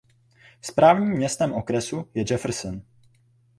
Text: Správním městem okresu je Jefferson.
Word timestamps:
Správním 0.61 1.09
městem 1.11 1.53
okresu 1.53 2.07
je 2.13 2.25
Jefferson. 2.31 2.81